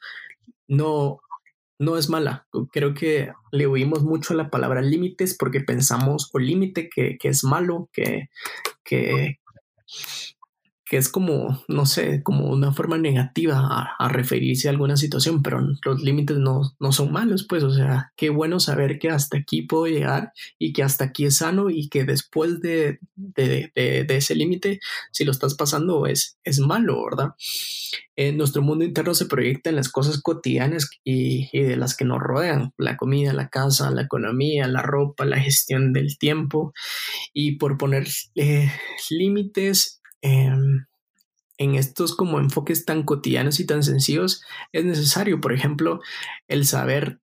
[0.69, 1.19] no,
[1.77, 2.47] no es mala.
[2.71, 7.43] Creo que le oímos mucho la palabra límites porque pensamos o límite que, que, es
[7.43, 8.29] malo, que,
[8.83, 9.39] que,
[10.85, 15.61] que es como, no sé, como una forma negativa a, referirse a alguna situación, pero
[15.83, 19.61] los límites no, no, son malos, pues, o sea, qué bueno saber que hasta aquí
[19.61, 24.35] puedo llegar y que hasta aquí es sano y que después de, de, de, ese
[24.35, 24.79] límite,
[25.11, 27.29] si lo estás pasando, es, es malo, ¿verdad?
[28.15, 32.05] En nuestro mundo interno se proyecta en las cosas cotidianas y, y, de las que
[32.05, 36.73] nos rodean, la comida, la casa, la economía, la ropa, la gestión del tiempo,
[37.33, 38.69] y por poner eh,
[39.09, 40.85] límites, Em,
[41.57, 45.99] en estos como enfoques tan cotidianos y tan sencillos es necesario, por ejemplo,
[46.47, 47.19] el saber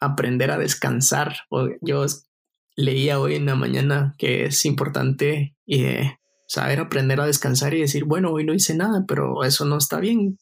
[0.00, 1.36] aprender a descansar.
[1.80, 2.04] Yo
[2.76, 6.16] leía hoy en la mañana que es importante eh,
[6.48, 10.00] saber aprender a descansar y decir, bueno, hoy no hice nada, pero eso no está
[10.00, 10.38] bien.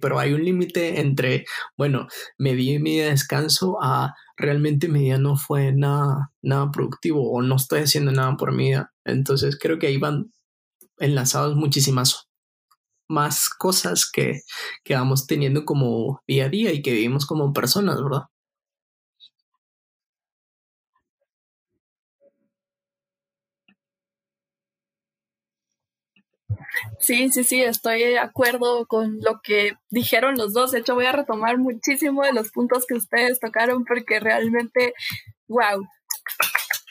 [0.00, 1.44] pero hay un límite entre,
[1.76, 2.06] bueno,
[2.38, 7.56] me di mi descanso a realmente mi día no fue nada, nada productivo o no
[7.56, 8.92] estoy haciendo nada por mi vida.
[9.04, 10.32] Entonces creo que ahí van
[11.02, 12.28] enlazados muchísimas
[13.08, 14.42] más cosas que,
[14.84, 18.22] que vamos teniendo como día a día y que vivimos como personas, ¿verdad?
[27.00, 30.72] Sí, sí, sí, estoy de acuerdo con lo que dijeron los dos.
[30.72, 34.94] De hecho, voy a retomar muchísimo de los puntos que ustedes tocaron porque realmente,
[35.48, 35.86] wow,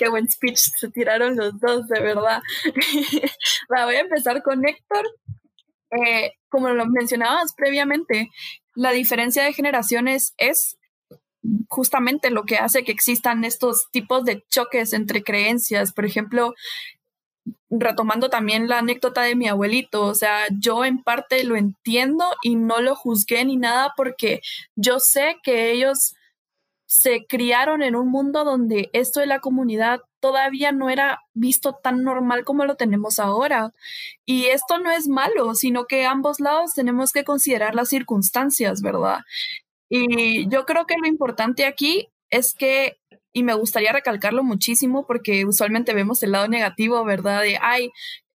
[0.02, 2.42] qué buen speech se tiraron los dos, de verdad.
[3.70, 5.06] voy a empezar con Héctor.
[5.92, 8.32] Eh, como lo mencionabas previamente,
[8.74, 10.80] la diferencia de generaciones es
[11.68, 15.94] justamente lo que hace que existan estos tipos de choques entre creencias.
[15.94, 16.56] Por ejemplo,
[17.70, 22.56] retomando también la anécdota de mi abuelito, o sea, yo en parte lo entiendo y
[22.56, 24.42] no lo juzgué ni nada porque
[24.76, 26.16] yo sé que ellos
[26.92, 32.04] se criaron en un mundo donde esto de la comunidad todavía no era visto tan
[32.04, 33.72] normal como lo tenemos ahora.
[34.26, 39.20] Y esto no es malo, sino que ambos lados tenemos que considerar las circunstancias, ¿verdad?
[39.88, 42.98] Y yo creo que lo importante aquí es que,
[43.32, 47.42] y me gustaría recalcarlo muchísimo porque usualmente vemos el lado negativo, ¿verdad?
[47.42, 47.90] De, ay,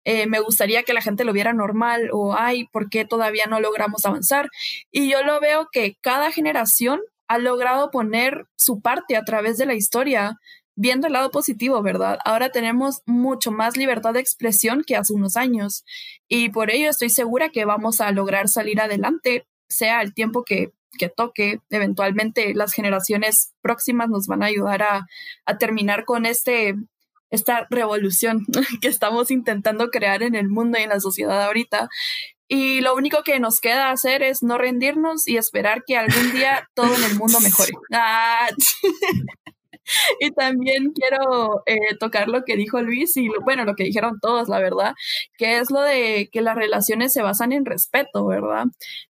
[0.07, 3.61] eh, me gustaría que la gente lo viera normal o, ay, ¿por qué todavía no
[3.61, 4.49] logramos avanzar?
[4.91, 9.67] Y yo lo veo que cada generación ha logrado poner su parte a través de
[9.67, 10.39] la historia,
[10.77, 12.19] viendo el lado positivo, ¿verdad?
[12.25, 15.85] Ahora tenemos mucho más libertad de expresión que hace unos años
[16.29, 20.73] y por ello estoy segura que vamos a lograr salir adelante, sea el tiempo que,
[20.97, 21.61] que toque.
[21.71, 25.07] Eventualmente las generaciones próximas nos van a ayudar a,
[25.59, 26.75] terminar con este
[27.31, 28.47] esta revolución
[28.81, 31.89] que estamos intentando crear en el mundo y en la sociedad ahorita.
[32.49, 36.69] Y lo único que nos queda hacer es no rendirnos y esperar que algún día
[36.75, 37.73] todo en el mundo mejore.
[37.93, 38.49] Ah,
[40.21, 44.49] y también quiero eh, tocar lo que dijo Luis y bueno, lo que dijeron todos,
[44.49, 44.95] la verdad,
[45.39, 48.67] que es lo de que las relaciones se basan en respeto, ¿verdad?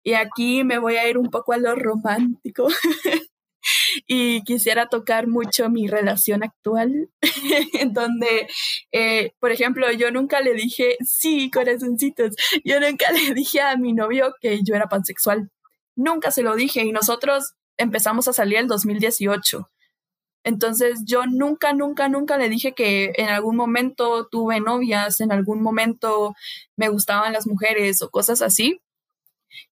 [0.04, 2.68] Y aquí me voy a ir un poco a lo romántico.
[4.08, 7.10] y quisiera tocar mucho mi relación actual,
[7.92, 8.48] donde,
[8.92, 13.94] eh, por ejemplo, yo nunca le dije, sí, corazoncitos, yo nunca le dije a mi
[13.94, 15.50] novio que yo era pansexual.
[15.96, 19.70] Nunca se lo dije y nosotros empezamos a salir el 2018.
[20.44, 25.62] Entonces yo nunca, nunca, nunca le dije que en algún momento tuve novias, en algún
[25.62, 26.36] momento
[26.76, 28.82] me gustaban las mujeres o cosas así.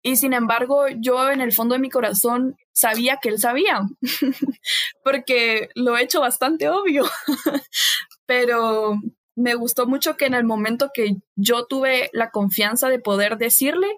[0.03, 3.81] Y sin embargo, yo en el fondo de mi corazón sabía que él sabía,
[5.05, 7.05] porque lo he hecho bastante obvio.
[8.27, 9.01] Pero
[9.35, 13.89] me gustó mucho que en el momento que yo tuve la confianza de poder decirle,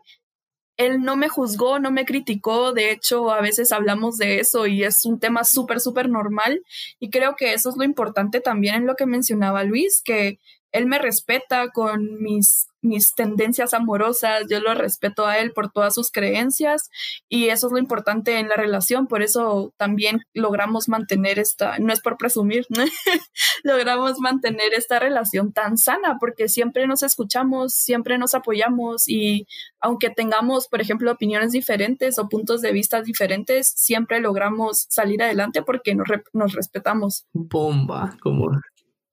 [0.78, 4.84] él no me juzgó, no me criticó, de hecho a veces hablamos de eso y
[4.84, 6.62] es un tema súper, súper normal
[7.00, 10.38] y creo que eso es lo importante también en lo que mencionaba Luis, que
[10.72, 15.94] él me respeta con mis mis tendencias amorosas, yo lo respeto a él por todas
[15.94, 16.90] sus creencias
[17.28, 21.92] y eso es lo importante en la relación, por eso también logramos mantener esta, no
[21.92, 22.66] es por presumir,
[23.64, 29.46] logramos mantener esta relación tan sana porque siempre nos escuchamos, siempre nos apoyamos y
[29.80, 35.62] aunque tengamos, por ejemplo, opiniones diferentes o puntos de vista diferentes, siempre logramos salir adelante
[35.62, 37.26] porque nos, nos respetamos.
[37.32, 38.50] Bomba, como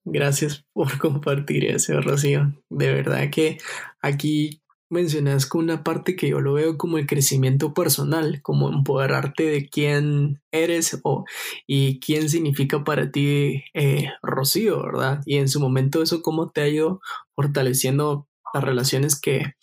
[0.05, 2.53] Gracias por compartir eso, Rocío.
[2.69, 3.57] De verdad que
[4.01, 9.43] aquí mencionas con una parte que yo lo veo como el crecimiento personal, como empoderarte
[9.43, 11.25] de quién eres o,
[11.65, 15.21] y quién significa para ti eh, Rocío, ¿verdad?
[15.25, 17.01] Y en su momento eso cómo te ha ido
[17.35, 19.55] fortaleciendo las relaciones que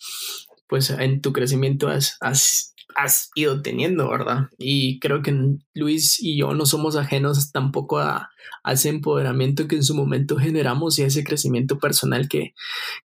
[0.67, 4.49] pues en tu crecimiento has, has has ido teniendo, ¿verdad?
[4.57, 8.29] Y creo que Luis y yo no somos ajenos tampoco a,
[8.65, 12.53] ese empoderamiento que en su momento generamos y a ese crecimiento personal que,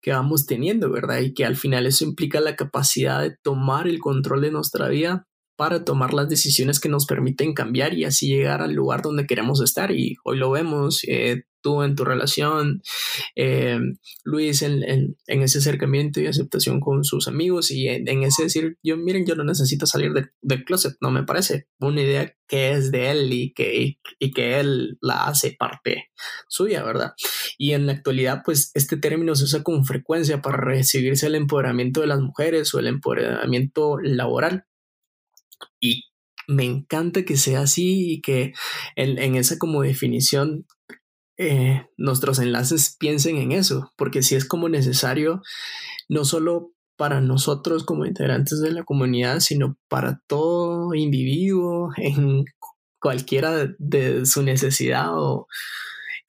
[0.01, 1.19] que vamos teniendo, ¿verdad?
[1.19, 5.27] Y que al final eso implica la capacidad de tomar el control de nuestra vida
[5.57, 9.59] para tomar las decisiones que nos permiten cambiar y así llegar al lugar donde queremos
[9.61, 9.91] estar.
[9.91, 12.81] Y hoy lo vemos, eh, tú en tu relación,
[13.35, 13.77] eh,
[14.23, 19.25] Luis en, ese acercamiento y aceptación con sus amigos y en, ese decir, yo miren,
[19.25, 23.33] yo no necesito salir del closet, no me parece una idea que es de él
[23.33, 26.05] y que, y que él la hace parte
[26.47, 27.11] suya, ¿verdad?
[27.57, 31.99] Y en la actualidad, pues este término se usa con frecuencia para recibirse el empoderamiento
[31.99, 34.63] de las mujeres o el empoderamiento laboral
[35.81, 36.05] y
[36.47, 38.53] me encanta que sea así y que
[38.95, 40.65] en, esa como definición
[41.37, 45.41] eh, nuestros enlaces piensen en eso, porque si es como necesario,
[46.09, 52.45] no solo para nosotros como integrantes de la comunidad, sino para todo individuo en
[52.99, 55.47] cualquiera de, su necesidad o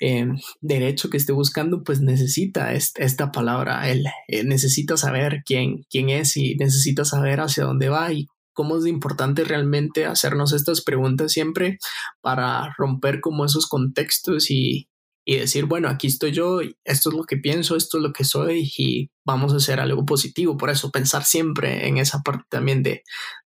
[0.01, 0.29] eh,
[0.61, 3.91] derecho que esté buscando, pues necesita esta palabra.
[3.91, 8.77] Él eh, necesita saber quién, quién es y necesita saber hacia dónde va y cómo
[8.77, 11.79] es importante realmente hacernos estas preguntas siempre
[12.21, 14.88] para romper como esos contextos y,
[15.37, 18.73] decir, bueno, aquí estoy yo, esto es lo que pienso, esto es lo que soy
[18.79, 20.57] y vamos a hacer algo positivo.
[20.57, 23.03] Por eso pensar siempre en esa parte también de,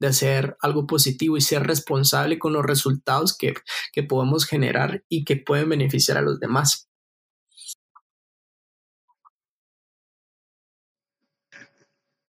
[0.02, 3.56] hacer algo positivo y ser responsable con los resultados que,
[3.92, 6.88] que podemos generar y que pueden beneficiar a los demás.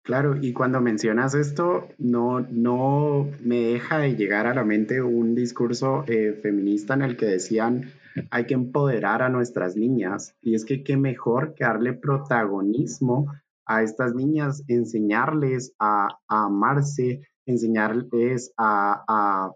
[0.07, 5.35] Claro, y cuando mencionas esto, no, no me deja de llegar a la mente un
[5.35, 7.91] discurso eh, feminista en el que decían
[8.31, 10.37] hay que empoderar a nuestras niñas.
[10.41, 13.33] Y es que qué mejor que darle protagonismo
[13.67, 19.51] a estas niñas, enseñarles a, amarse, enseñarles a,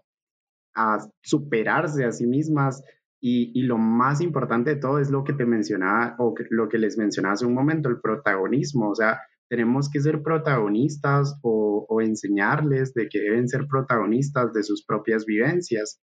[1.23, 2.83] superarse a sí mismas.
[3.21, 6.77] Y, y, lo más importante de todo es lo que te mencionaba o lo que
[6.77, 8.89] les mencionaba hace un momento, el protagonismo.
[8.89, 14.85] O sea, tenemos que ser protagonistas o, enseñarles de que deben ser protagonistas de sus
[14.85, 15.99] propias vivencias.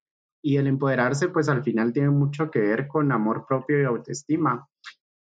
[0.40, 4.68] Y el empoderarse, pues al final tiene mucho que ver con amor propio y autoestima.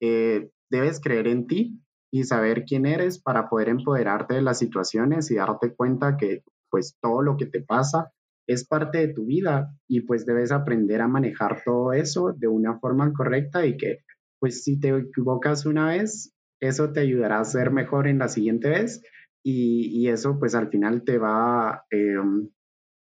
[0.02, 1.80] Eh, debes creer en ti
[2.12, 6.98] y saber quién eres para poder empoderarte de las situaciones y darte cuenta que pues
[7.00, 8.12] todo lo que te pasa
[8.46, 12.78] es parte de tu vida y pues debes aprender a manejar todo eso de una
[12.78, 14.00] forma correcta y que
[14.38, 18.68] pues si te equivocas una vez, eso te ayudará a ser mejor en la siguiente
[18.68, 19.03] vez
[19.42, 22.49] y, eso pues al final te va, em,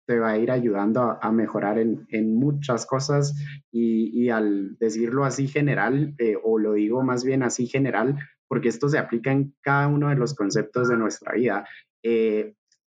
[0.07, 3.35] te va a ir ayudando a, mejorar en, muchas cosas
[3.71, 8.17] y, al decirlo así general, eh, o lo digo más bien así general,
[8.47, 11.67] porque esto se aplica en cada uno de los conceptos de nuestra vida.
[12.03, 12.55] Eh,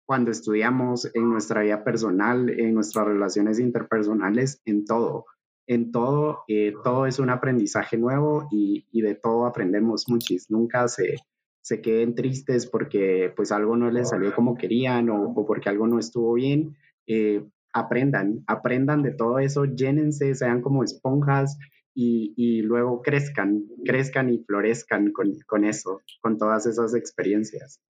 [0.06, 5.24] cuando estudiamos, en nuestra vida personal, en nuestras relaciones interpersonales, en todo
[5.70, 10.50] en todo, eh, todo es un aprendizaje nuevo y, de todo aprendemos muchis.
[10.50, 11.14] Nunca se,
[11.62, 16.00] se queden tristes porque pues algo no les salió como querían o, porque algo no
[16.00, 16.76] estuvo bien.
[17.06, 21.56] Eh, aprendan, aprendan de todo eso, llénense, sean como esponjas
[21.94, 27.80] y, luego crezcan, crezcan y florezcan con eso, con todas esas experiencias.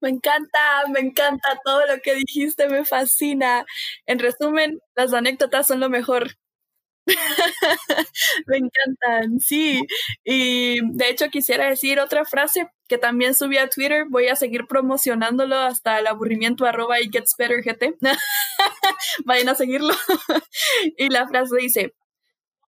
[0.00, 0.58] Me encanta,
[0.92, 3.64] me encanta todo lo que dijiste, me fascina.
[4.06, 6.36] En resumen, las anécdotas son lo mejor.
[8.46, 9.82] me encantan, sí.
[10.24, 14.06] Y de hecho quisiera decir otra frase que también subí a Twitter.
[14.08, 17.96] Voy a seguir promocionándolo hasta el aburrimiento arroba y gets better GT.
[19.24, 19.94] Vayan a seguirlo.
[20.96, 21.94] y la frase dice,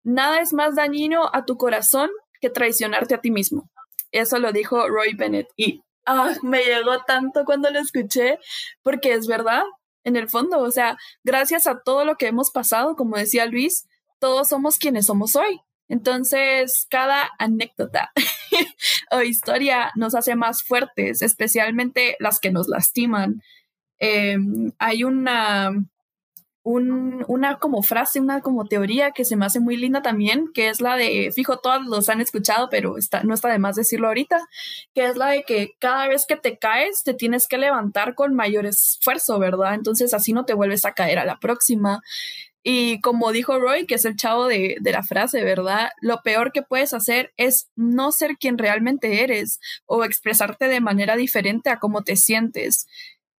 [0.04, 2.10] nada es más dañino a tu corazón
[2.40, 3.70] que traicionarte a ti mismo.
[4.12, 5.48] Eso lo dijo Roy Bennett.
[5.56, 8.38] Y ah, me llegó tanto cuando lo escuché,
[8.82, 9.62] porque es verdad,
[10.04, 13.88] en el fondo, o sea, gracias a todo lo que hemos pasado, como decía Luis,
[14.18, 15.61] todos somos quienes somos hoy.
[15.88, 18.11] Entonces, cada anécdota
[19.11, 23.42] o historia nos hace más fuertes, especialmente las que nos lastiman.
[23.98, 25.72] Em, hay una,
[26.64, 30.80] una como frase, una como teoría que se me hace muy linda también, que es
[30.80, 34.38] la de, fijo, todos los han escuchado, pero está, no está de más decirlo ahorita,
[34.94, 38.34] que es la de que cada vez que te caes te tienes que levantar con
[38.34, 39.74] mayor esfuerzo, ¿verdad?
[39.74, 42.00] Entonces así no te vuelves a caer a la próxima.
[42.62, 45.90] Y como dijo Roy, que es el chavo de, de, la frase, ¿verdad?
[46.00, 51.14] Lo peor que puedes hacer es no ser quien realmente eres o expresarte de manera
[51.16, 52.86] diferente a cómo te sientes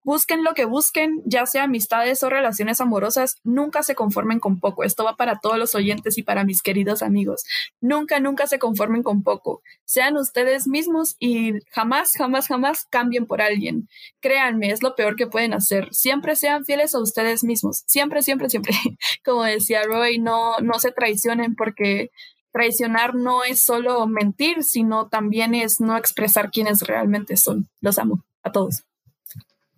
[0.06, 4.84] busquen lo que busquen, ya sea amistades o relaciones amorosas, nunca se conformen con poco.
[4.84, 7.43] Esto va para todos los oyentes y para mis queridos amigos.
[7.82, 9.64] Nunca, nunca se conformen con poco.
[9.84, 13.89] Sean ustedes mismos y jamás, jamás, jamás cambien por alguien.
[14.22, 15.89] Créanme, es lo peor que pueden hacer.
[15.91, 17.84] Siempre sean fieles a ustedes mismos.
[17.88, 18.74] Siempre, siempre, siempre.
[19.26, 22.12] Como decía Roy, no, no se traicionen porque
[22.51, 27.68] traicionar no es solo mentir, sino también es no expresar quiénes realmente son.
[27.82, 28.84] Los amo a todos.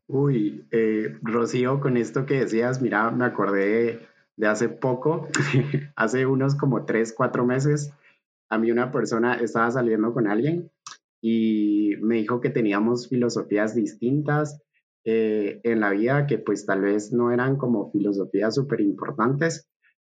[0.10, 5.28] Uy, eh, Rocío, con esto que decías, mira, me acordé de hace poco,
[5.97, 7.91] hace unos como tres, cuatro meses,
[8.49, 10.72] a mí una persona estaba saliendo con alguien
[11.22, 14.62] y me dijo que teníamos filosofías distintas
[15.03, 19.68] eh, en la vida, que pues tal vez no eran como filosofías súper importantes,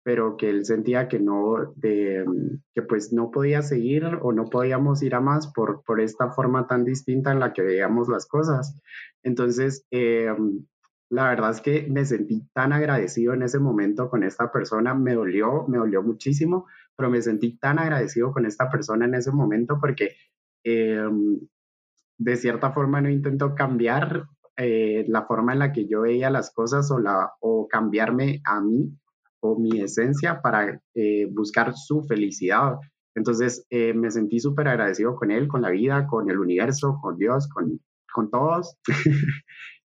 [0.03, 5.15] pero que él sentía que no, que pues no podía seguir o no podíamos ir
[5.15, 8.81] a más por, por esta forma tan distinta en la que veíamos las cosas.
[9.23, 10.29] Entonces, eh,
[11.11, 15.15] la verdad es que me sentí tan agradecido en ese momento con esta persona, me
[15.15, 16.67] dolió, me dolió muchísimo,
[16.97, 20.17] pero me sentí tan agradecido con esta persona en ese momento porque
[20.65, 21.09] eh,
[22.19, 26.53] de cierta forma no intento cambiar eh, la forma en la que yo veía las
[26.53, 28.93] cosas o, la, o cambiarme a mí
[29.41, 30.83] o mi esencia para
[31.31, 32.75] buscar su felicidad.
[33.15, 37.49] Entonces me sentí súper agradecido con él, con la vida, con el universo, con Dios,
[37.49, 37.81] con,
[38.13, 38.77] con todos.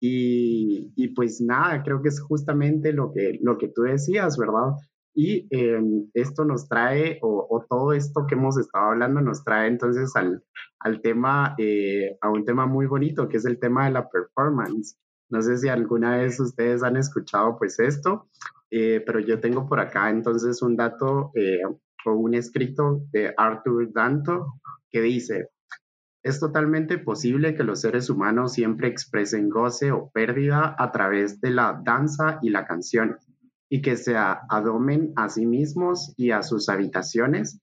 [0.01, 4.77] y, y, pues nada, creo que es justamente lo que, lo que tú decías, ¿verdad?
[5.15, 10.15] Y em, esto nos trae, o, todo esto que hemos estado hablando, nos trae entonces
[10.17, 10.43] al,
[10.81, 14.97] al tema, eh, a un tema muy bonito, que es el tema de la performance.
[15.29, 18.29] No sé si alguna vez ustedes han escuchado pues esto,
[18.71, 21.61] eh, pero yo tengo por acá entonces un dato eh,
[22.05, 24.47] o un escrito de Arthur Danto
[24.91, 25.49] que dice,
[26.23, 31.51] es totalmente posible que los seres humanos siempre expresen goce o pérdida a través de
[31.51, 33.19] la danza y la canción,
[33.69, 37.61] y que se adomen a sí mismos y a sus habitaciones,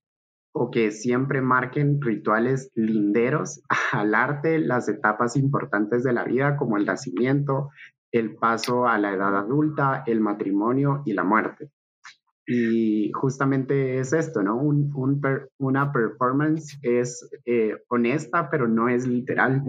[0.51, 3.62] o que siempre marquen rituales linderos
[3.93, 7.70] al arte las etapas importantes de la vida, como el nacimiento,
[8.12, 11.70] el paso a la edad adulta, el matrimonio y la muerte.
[12.52, 14.58] Y justamente es esto, ¿no?
[14.58, 14.91] Un,
[15.60, 19.62] una performance es eh, honesta, pero no es literal.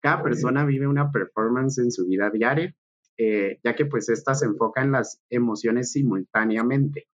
[0.00, 2.72] Cada persona vive una performance en su vida diaria,
[3.18, 7.08] eh, ya que pues esta se enfoca en las emociones simultáneamente.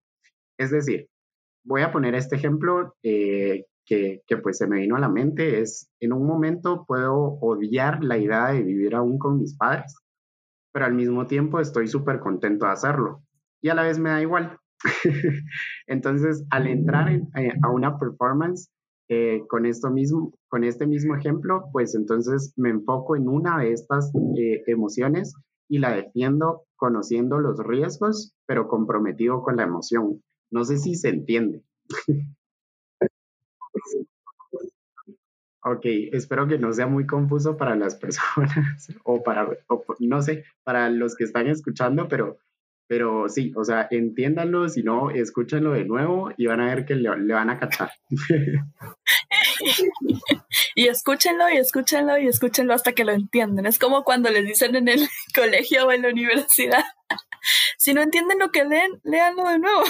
[0.58, 1.08] Es decir,
[1.64, 5.62] voy a poner este ejemplo eh, que, que, pues se me vino a la mente,
[5.62, 9.96] es en un momento puedo odiar la idea de vivir aún con mis padres,
[10.70, 13.22] pero al mismo tiempo estoy súper contento de hacerlo
[13.62, 14.58] y a la vez me da igual
[15.86, 18.70] Entonces, al entrar eh, a una performance
[19.08, 23.72] eh, con esto mismo, con este mismo ejemplo, pues entonces me enfoco en una de
[23.72, 25.34] estas eh, emociones
[25.68, 30.22] y la defiendo conociendo los riesgos, pero comprometido con la emoción.
[30.50, 31.62] No sé si se entiende.
[35.64, 39.48] ok, espero que no sea muy confuso para las personas o para,
[40.00, 42.36] no sé, para los que están escuchando, pero
[42.88, 46.94] pero sí, o sea, entiéndanlo, si no, escúchenlo de nuevo y van a ver que
[46.94, 47.92] le, van a captar.
[50.74, 53.66] y escúchenlo y escúchenlo y escúchenlo hasta que lo entiendan.
[53.66, 56.84] Es como cuando les dicen en el colegio o en la universidad,
[57.78, 59.82] si no entienden lo que leen, léanlo de nuevo.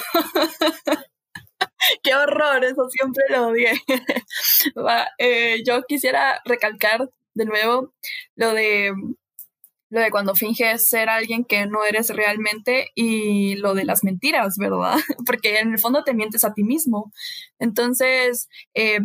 [2.02, 3.72] Qué horror, eso siempre lo odié.
[5.18, 7.94] Eh, yo quisiera recalcar de nuevo
[8.34, 8.92] lo de
[9.90, 14.56] lo de cuando finges ser alguien que no eres realmente y lo de las mentiras,
[14.58, 14.96] ¿verdad?
[15.26, 17.12] Porque en el fondo te mientes a ti mismo.
[17.58, 19.00] Entonces, eh,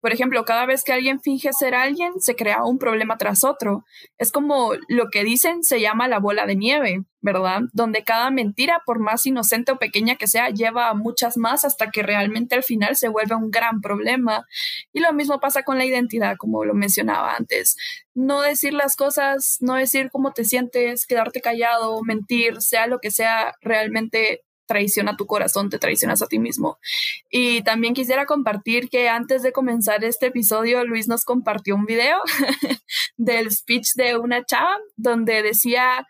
[0.00, 3.84] por ejemplo, cada vez que alguien finge ser alguien, se crea un problema tras otro.
[4.18, 7.60] Es como lo que dicen se llama la bola de nieve, ¿verdad?
[7.72, 11.90] Donde cada mentira, por más inocente o pequeña que sea, lleva a muchas más hasta
[11.90, 14.46] que realmente al final se vuelve un gran problema.
[14.92, 17.76] Y lo mismo pasa con la identidad, como lo mencionaba antes.
[18.14, 23.10] No decir las cosas, no decir cómo te sientes, quedarte callado, mentir, sea lo que
[23.10, 26.78] sea, realmente traiciona tu corazón, te traicionas a ti mismo.
[27.28, 32.18] Y también quisiera compartir que antes de comenzar este episodio, Luis nos compartió un video
[33.16, 36.06] del speech de una chava donde decía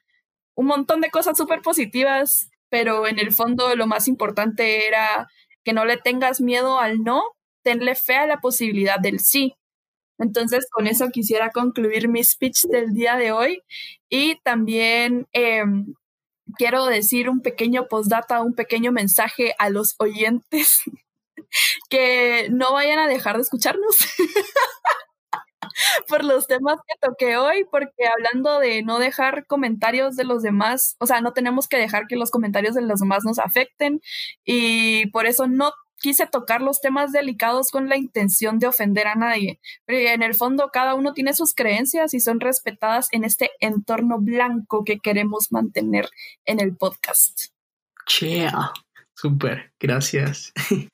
[0.55, 5.27] un montón de cosas súper positivas, pero en el fondo lo más importante era
[5.65, 7.23] que no le tengas miedo al no,
[7.63, 9.55] tenle fe a la posibilidad del sí.
[10.19, 13.63] Entonces, con eso quisiera concluir mi speech del día de hoy
[14.11, 15.95] y también em,
[16.57, 20.83] quiero decir un pequeño postdata, un pequeño mensaje a los oyentes
[21.91, 23.97] que no vayan a dejar de escucharnos
[26.09, 30.97] por los temas que toqué hoy, porque hablando de no dejar comentarios de los demás,
[30.99, 34.01] o sea, no tenemos que dejar que los comentarios de los demás nos afecten
[34.45, 39.15] y por eso no quise tocar los temas delicados con la intención de ofender a
[39.15, 39.61] nadie.
[39.85, 44.19] Pero en el fondo cada uno tiene sus creencias y son respetadas en este entorno
[44.19, 46.09] blanco que queremos mantener
[46.45, 47.53] en el podcast.
[48.07, 48.73] Chea,
[49.15, 50.53] súper, gracias.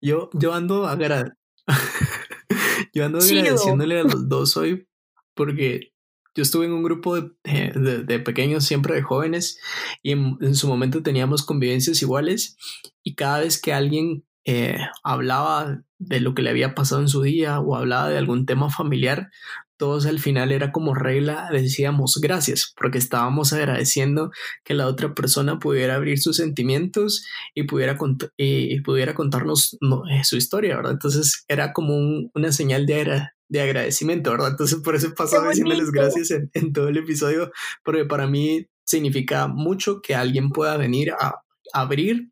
[0.00, 1.36] Yo, yo ando agra
[2.94, 4.86] yo ando agradeciéndole a los dos hoy
[5.34, 5.92] porque
[6.38, 9.58] yo estuve en un grupo de, de, pequeños, siempre de jóvenes,
[10.04, 12.56] y en, su momento teníamos convivencias iguales,
[13.02, 17.20] y cada vez que alguien eh, hablaba de lo que le había pasado en su
[17.20, 19.28] día o hablaba de algún tema familiar,
[19.76, 24.30] todos al final era como regla, decíamos gracias, porque estábamos agradeciendo
[24.64, 27.98] que la otra persona pudiera abrir sus sentimientos y pudiera,
[28.38, 29.76] y pudiera contarnos
[30.10, 30.92] eh, su historia, ¿verdad?
[30.92, 31.98] Entonces era como
[32.34, 34.52] una señal de, de agradecimiento, ¿verdad?
[34.52, 37.52] Entonces por eso pasaba diciéndoles gracias en, en, todo el episodio,
[37.84, 41.42] porque para mí significa mucho que alguien pueda venir a
[41.74, 42.30] abrir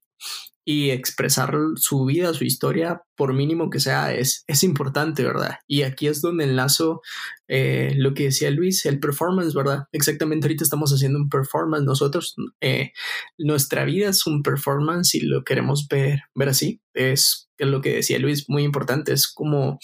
[0.68, 5.58] y expresar su vida, su historia, por mínimo que sea, es, es importante, ¿verdad?
[5.68, 7.02] Y aquí es donde enlazo
[7.46, 9.84] eh, lo que decía Luis, el performance, ¿verdad?
[9.92, 12.34] Exactamente, ahorita estamos haciendo un performance nosotros.
[12.60, 12.90] Eh,
[13.38, 16.80] nuestra vida es un performance y lo queremos ver, ver así.
[16.94, 19.12] Es, lo que decía Luis, muy importante.
[19.12, 19.78] Es como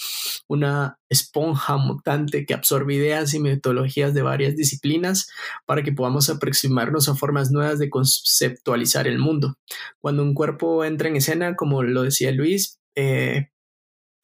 [0.49, 5.29] una esponja mutante que absorbe ideas y metodologías de varias disciplinas
[5.67, 9.55] para que podamos aproximarnos a formas nuevas de conceptualizar el mundo.
[10.01, 13.49] Cuando un cuerpo entra en escena, como lo decía Luis, eh,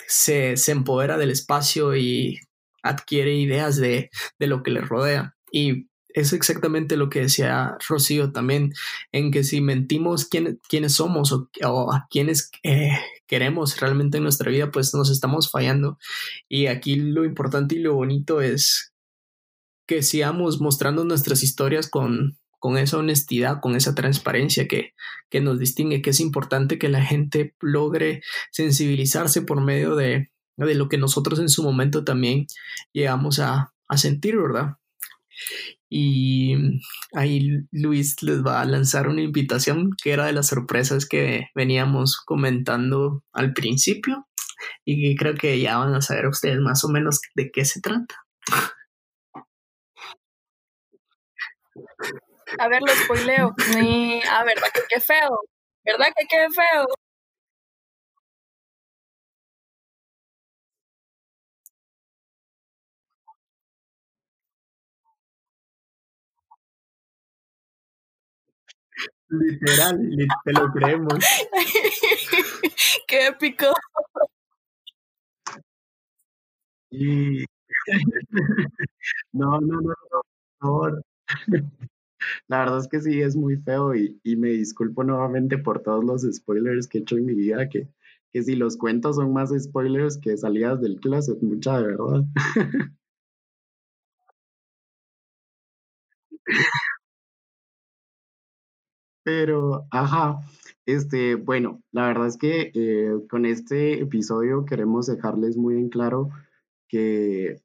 [0.06, 2.40] se, se empodera del espacio y
[2.82, 5.34] adquiere ideas de, lo que le rodea.
[5.52, 5.88] Y
[6.20, 8.72] es exactamente lo que decía Rocío también,
[9.12, 14.50] en que si mentimos quién, quiénes somos o, a quiénes eh, queremos realmente en nuestra
[14.50, 15.98] vida, pues nos estamos fallando.
[16.48, 18.92] Y aquí lo importante y lo bonito es
[19.86, 24.94] que sigamos mostrando nuestras historias con, con esa honestidad, con esa transparencia que,
[25.30, 30.30] que nos distingue, que es importante que la gente logre sensibilizarse por medio de,
[30.66, 32.46] de lo que nosotros en su momento también
[32.92, 34.76] llegamos a, sentir, ¿verdad?
[35.90, 36.54] Y
[37.14, 42.18] ahí Luis les va a lanzar una invitación que era de las sorpresas que veníamos
[42.24, 44.26] comentando al principio
[44.84, 48.16] y creo que ya van a saber ustedes más o menos de qué se trata.
[52.58, 53.54] A ver, lo spoileo.
[54.30, 55.40] a verdad que qué feo.
[55.84, 56.86] ¿Verdad que qué feo?
[69.30, 69.98] Literal,
[70.44, 71.14] te lo creemos.
[73.06, 73.66] Qué épico.
[76.90, 77.44] Y...
[79.32, 80.24] no, no, no, por
[80.60, 81.02] favor.
[82.48, 86.04] La verdad es que sí, es muy feo y, y, me disculpo nuevamente por todos
[86.04, 87.88] los spoilers que he hecho en mi vida, que,
[88.32, 92.24] que si los cuentos son más spoilers que salidas del closet, mucha de verdad.
[99.28, 100.40] Pero, ajá,
[100.86, 106.30] este, bueno, la verdad es que eh, con este episodio queremos dejarles muy en claro
[106.88, 107.60] que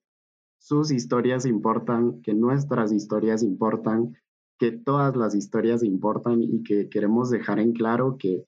[0.59, 4.17] sus historias importan, que nuestras historias importan,
[4.59, 8.43] que todas las historias importan y que queremos dejar en claro que,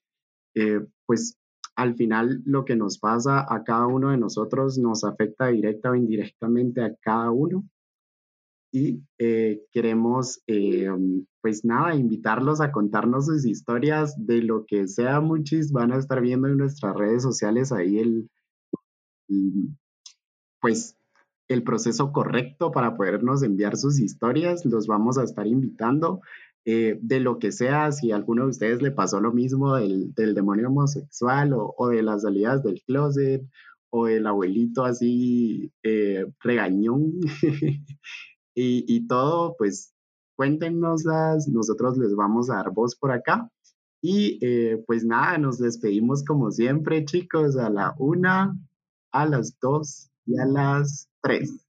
[0.55, 1.37] eh, pues,
[1.77, 5.95] al final lo que nos pasa a cada uno de nosotros nos afecta directa o
[5.95, 7.63] indirectamente a cada uno
[8.75, 10.89] y eh, queremos, eh,
[11.41, 16.19] pues nada, invitarlos a contarnos sus historias de lo que sea, muchis van a estar
[16.19, 18.29] viendo en nuestras redes sociales ahí el,
[20.59, 20.97] pues
[21.47, 26.19] el proceso correcto para podernos enviar sus historias, los vamos a estar invitando.
[26.65, 30.13] Eh, de lo que sea, si a alguno de ustedes le pasó lo mismo del,
[30.15, 33.47] del demonio homosexual o, o, de las salidas del closet
[33.91, 35.71] o el abuelito así
[36.41, 37.21] regañón,
[38.55, 39.93] y, todo, pues
[40.35, 43.49] cuéntenoslas, nosotros les vamos a dar voz por acá.
[44.01, 48.57] Y eh, pues nada, nos despedimos como siempre, chicos, a la una,
[49.11, 51.65] a las dos y a las tres.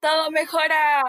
[0.00, 1.02] Todo mejora.